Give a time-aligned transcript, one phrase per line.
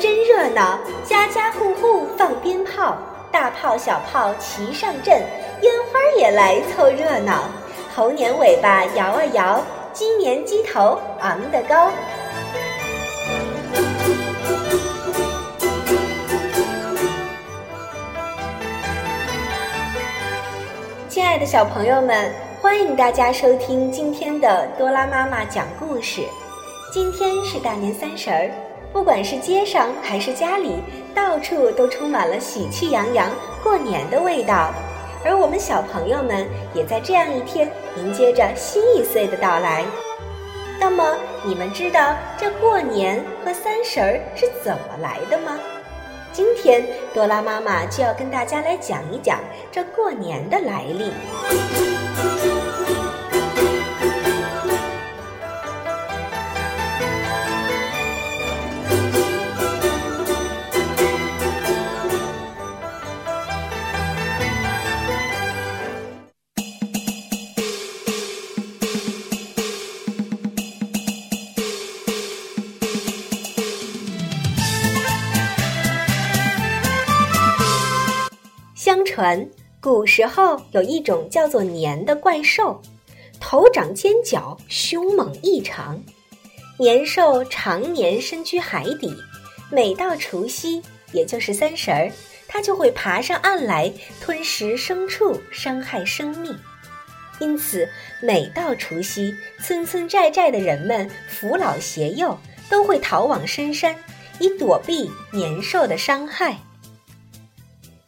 [0.00, 2.96] 真热闹，家家户户放鞭炮，
[3.30, 5.22] 大炮小炮齐上阵，
[5.62, 7.44] 烟花也来凑热闹。
[7.94, 9.62] 猴年尾巴摇啊摇，
[9.92, 11.90] 鸡年鸡头昂得高。
[21.08, 26.22] 亲爱的小朋友们，欢迎大家收听今天的多拉妈妈讲故事。
[26.92, 28.50] 今天是大年三十儿，
[28.94, 30.76] 不管是街上还是家里，
[31.12, 33.28] 到处都充满了喜气洋洋
[33.60, 34.72] 过年的味道。
[35.24, 39.84] 而我们小朋友们也在这样一天迎接着新一岁的到来。
[40.78, 45.58] 那么，你们知道这过年和三十儿是怎么来的吗？
[46.32, 49.40] 今天，多拉妈妈就要跟大家来讲一讲
[49.72, 51.10] 这过年的来历。
[79.14, 79.48] 传，
[79.80, 82.82] 古时候有一种叫做年的怪兽，
[83.38, 86.02] 头长尖角，凶猛异常。
[86.80, 89.14] 年兽常年身居海底，
[89.70, 92.10] 每到除夕，也就是三十儿，
[92.48, 93.88] 它就会爬上岸来
[94.20, 96.52] 吞食牲畜，伤害生命。
[97.38, 97.88] 因此，
[98.20, 102.36] 每到除夕，村村寨寨的人们，扶老携幼，
[102.68, 103.94] 都会逃往深山，
[104.40, 106.58] 以躲避年兽的伤害。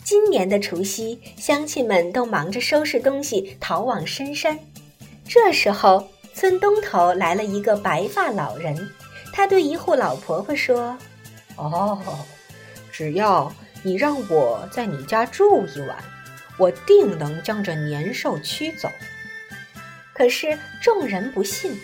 [0.07, 4.57] 今年的除夕，乡亲们都忙着收拾东西，逃往深山。
[5.27, 8.89] 这时候，村东头来了一个白发老人，
[9.33, 10.97] 他对一户老婆婆说
[11.59, 12.01] ：“哦，
[12.93, 15.97] 只要你让我在你家住一晚，
[16.57, 18.89] 我定能将这年兽驱走。”
[20.15, 21.77] 可是众人不信，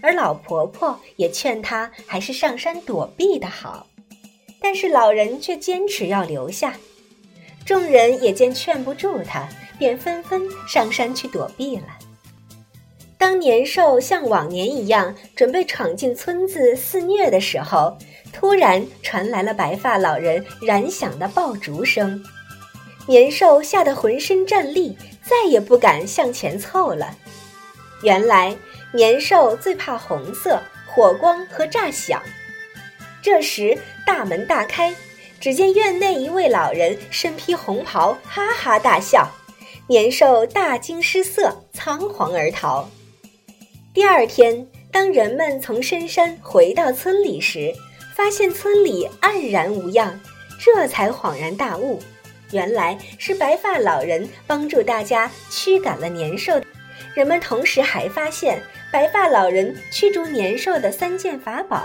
[0.00, 3.88] 而老婆婆也劝他还是上山躲避的好，
[4.60, 6.76] 但是老人却坚持要留下。
[7.64, 9.48] 众人也见劝不住他，
[9.78, 11.86] 便纷纷上山去躲避了。
[13.16, 17.96] 当年兽像往年一样准备闯进村子肆虐的时候，
[18.32, 22.22] 突然传来了白发老人燃响的爆竹声，
[23.06, 27.16] 年兽吓得浑身战栗，再也不敢向前凑了。
[28.02, 28.54] 原来
[28.92, 32.22] 年兽最怕红色、火光和炸响。
[33.22, 34.94] 这时大门大开。
[35.44, 39.28] 只见院内一位老人身披红袍，哈哈大笑。
[39.86, 42.88] 年兽大惊失色，仓皇而逃。
[43.92, 47.74] 第二天，当人们从深山回到村里时，
[48.16, 50.18] 发现村里黯然无恙，
[50.58, 52.00] 这才恍然大悟，
[52.50, 56.58] 原来是白发老人帮助大家驱赶了年兽。
[57.12, 61.84] 人们同时还发现白发老人驱逐年兽的三件法宝。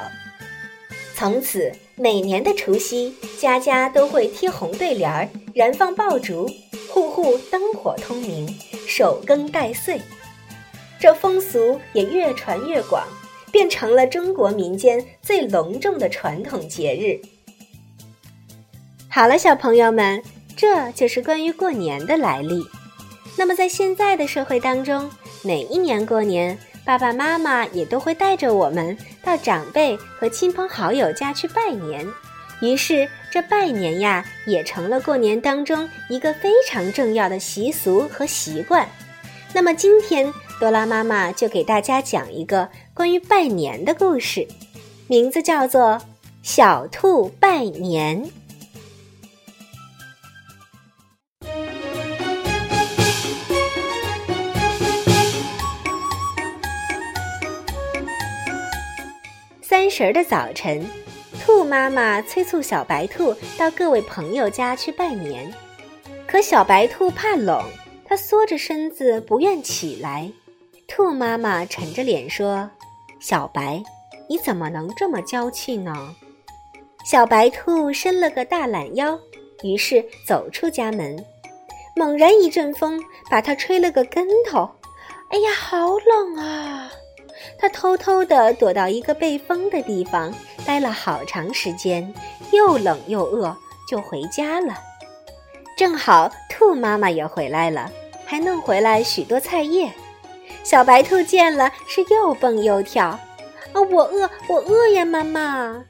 [1.19, 6.49] 从此，每年的除夕，家家都会贴红对联儿，燃放爆竹，
[6.87, 8.47] 户户灯火通明，
[8.87, 9.99] 守更待岁。
[10.97, 13.05] 这风俗也越传越广，
[13.51, 17.19] 变成了中国民间最隆重的传统节日。
[19.09, 20.23] 好了，小朋友们，
[20.55, 22.65] 这就是关于过年的来历。
[23.37, 25.11] 那么，在现在的社会当中，
[25.43, 26.57] 每一年过年，
[26.89, 28.97] 爸爸妈妈也都会带着我们。
[29.23, 32.03] 到长辈和亲朋好友家去拜年，
[32.61, 38.89] 于是这拜年呀也成了过年当中一个非常重要的习俗和习惯。
[39.53, 44.47] 那么今天多拉妈妈就给大家讲一个关于拜年的故事，
[45.05, 45.81] 名字叫做
[46.41, 48.23] 《小兔拜年》。
[59.89, 60.87] 三十的早晨，
[61.43, 65.51] 兔妈妈催促小白兔到各位朋友家去拜年，
[66.27, 67.59] 可小白兔怕冷，
[68.05, 70.31] 它缩着身子不愿起来。
[70.87, 72.69] 兔妈妈沉着脸说
[73.19, 73.81] ：“小白，
[74.29, 76.15] 你怎么能这么娇气呢？”
[77.03, 79.19] 小白兔伸了个大懒腰，
[79.63, 81.17] 于是走出家门。
[81.95, 84.69] 猛然一阵风把它吹了个跟头，
[85.31, 86.91] 哎呀，好冷啊！
[87.57, 90.33] 他偷偷地躲到一个被风的地方，
[90.65, 92.13] 待了好长时间，
[92.51, 93.55] 又冷又饿，
[93.87, 94.77] 就回家了。
[95.77, 97.91] 正好兔妈妈也回来了，
[98.25, 99.91] 还弄回来许多菜叶。
[100.63, 103.07] 小白兔见了，是又蹦又跳。
[103.71, 105.83] 啊，我饿，我饿呀，妈妈！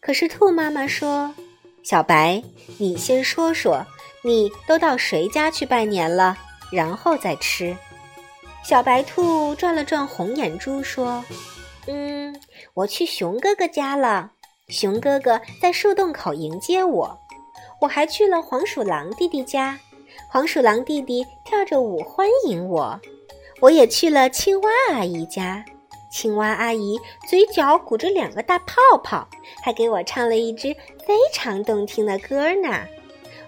[0.00, 1.34] 可是兔妈妈说
[1.82, 2.42] ：“小白，
[2.78, 3.84] 你先说说，
[4.22, 6.36] 你都到谁家去拜年了，
[6.70, 7.76] 然后再吃。”
[8.68, 11.24] 小白兔转了转红眼珠，说
[11.86, 12.34] ：“嗯，
[12.74, 14.32] 我去熊哥哥家了。
[14.66, 17.16] 熊哥哥在树洞口迎接我。
[17.80, 19.78] 我还去了黄鼠狼弟弟家，
[20.28, 23.00] 黄鼠狼弟弟跳着舞欢迎我。
[23.60, 25.64] 我也去了青蛙阿姨家。”
[26.10, 26.98] 青蛙阿姨
[27.28, 28.74] 嘴角鼓着两个大泡
[29.04, 29.28] 泡，
[29.62, 30.74] 还给我唱了一支
[31.06, 32.80] 非常动听的歌呢。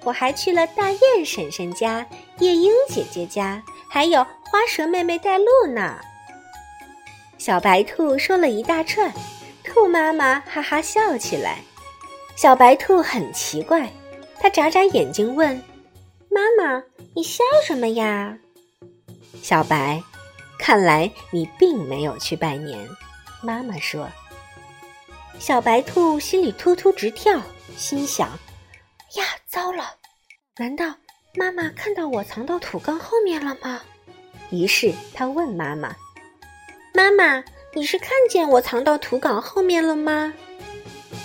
[0.05, 2.07] 我还去了大雁婶婶家、
[2.39, 5.99] 夜莺姐姐家，还有花蛇妹妹带路呢。
[7.39, 9.13] 小白兔说了一大串，
[9.63, 11.59] 兔妈妈哈哈笑起来。
[12.37, 13.93] 小白兔很奇怪，
[14.39, 15.63] 它眨眨眼睛问
[16.31, 16.83] ：“妈妈，
[17.15, 18.39] 你笑什么呀？”
[19.43, 20.03] 小白。
[20.59, 22.89] 看来你并没有去拜年，
[23.41, 24.11] 妈妈说。
[25.39, 27.41] 小白兔心里突突直跳，
[27.77, 28.29] 心想：
[29.15, 29.95] 呀，糟了！
[30.57, 30.97] 难道
[31.37, 33.81] 妈妈看到我藏到土缸后面了吗？
[34.51, 35.95] 于是他问妈妈
[36.95, 40.33] ：“妈妈，你是看见我藏到土岗后面了吗？”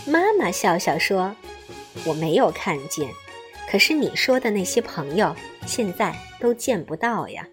[0.05, 1.35] 妈妈笑笑说
[2.05, 3.09] ：“我没有看见，
[3.69, 5.35] 可是你说的那些朋友
[5.65, 7.47] 现在都见不到呀。”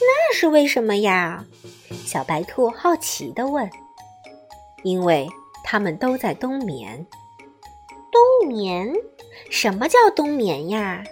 [0.00, 1.44] 那是为什么呀？
[2.04, 3.70] 小白兔好奇地问。
[4.82, 5.28] 因为
[5.62, 7.06] 他们都在冬眠。
[8.10, 8.92] 冬眠？
[9.48, 11.04] 什么叫冬眠呀？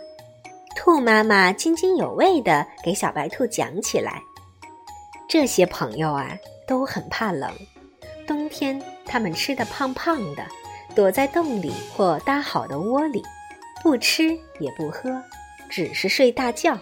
[0.83, 4.23] 兔妈妈津津有味地给小白兔讲起来。
[5.29, 6.35] 这些朋友啊，
[6.67, 7.53] 都很怕冷。
[8.27, 10.43] 冬天，他们吃的胖胖的，
[10.95, 13.23] 躲在洞里或搭好的窝里，
[13.83, 15.23] 不吃也不喝，
[15.69, 16.79] 只是睡大觉。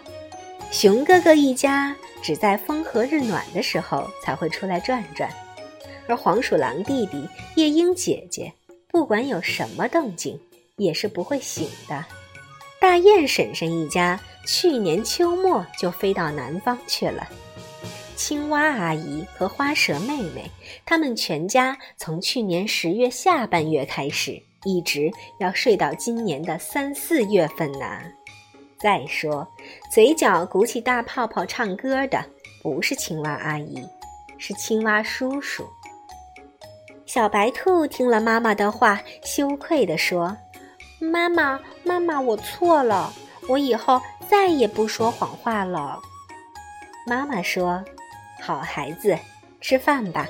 [0.71, 1.93] 熊哥哥一家
[2.23, 5.29] 只在风和日暖的时候才会出来转转，
[6.07, 8.53] 而黄鼠狼弟弟、夜莺姐姐，
[8.93, 10.41] 不管有什么动静，
[10.77, 12.05] 也是不会醒的。
[12.81, 17.27] 大雁婶婶一家去年秋末就飞到南方去了。
[18.15, 20.51] 青蛙阿姨和花蛇妹妹，
[20.87, 28.01] 他们全家从去年十月下半月开始，一直要睡到今年的三四月份呢。
[28.81, 29.47] 再说，
[29.93, 32.25] 嘴角鼓起大泡泡唱歌的
[32.63, 33.83] 不是青蛙阿姨，
[34.39, 35.65] 是青蛙叔叔。
[37.07, 40.37] 小白兔听了妈妈的话，羞愧地说
[40.99, 43.13] ：“妈妈，妈妈，我错了，
[43.49, 46.01] 我以后再也不说谎话了。”
[47.07, 47.85] 妈妈说
[48.43, 49.19] ：“好孩子，
[49.61, 50.27] 吃饭吧，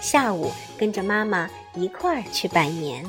[0.00, 3.04] 下午跟着妈妈一块儿去拜年。”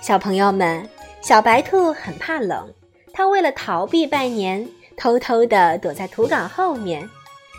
[0.00, 0.88] 小朋友们，
[1.20, 2.72] 小白兔很怕冷。
[3.12, 4.66] 它为了逃避拜年，
[4.96, 7.06] 偷偷地躲在土岗后面，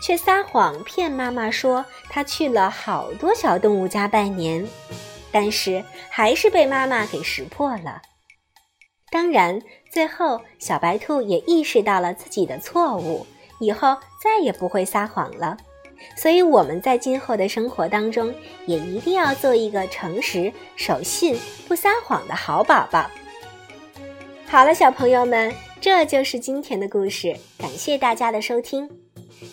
[0.02, 4.66] 却撒谎骗妈妈说它去了好多小动物家拜年，
[5.32, 8.02] 但是还是被妈妈给识破了。
[9.10, 13.26] 当然，最后小白兔也意识到了自己的错误，
[13.60, 15.56] 以后再也不会撒谎了。
[16.16, 18.34] 所以我们在今后的生活当中，
[18.66, 21.38] 也一定要做一个诚实、守信、
[21.68, 23.08] 不撒谎的好宝宝。
[24.46, 27.36] 好了，小朋友们，这就是今天的故事。
[27.56, 28.90] 感谢大家的收听。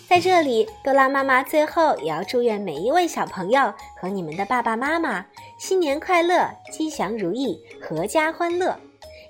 [0.08, 5.26] 在这里，多拉妈妈最后也要祝愿每一位小朋友和你们的爸爸妈妈
[5.60, 8.80] 新年快乐、吉祥如意、阖家欢乐。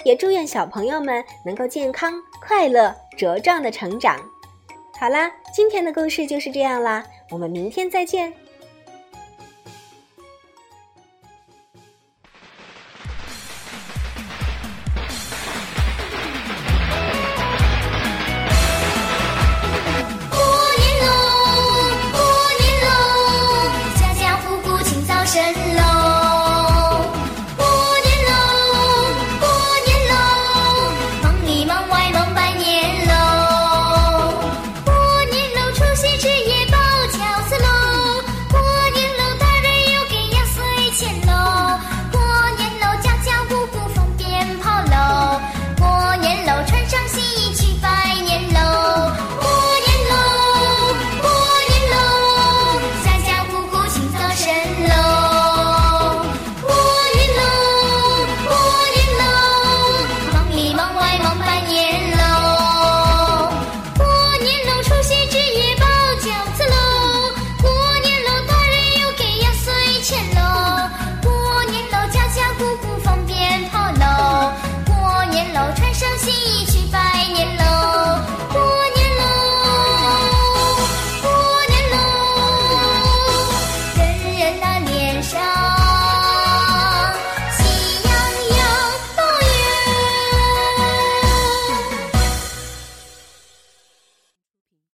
[0.06, 4.16] 也祝愿小朋友们能够健康、快乐、茁壮的成长。
[5.00, 8.32] 好啦，今天的故事就是这样啦，我们明天再见。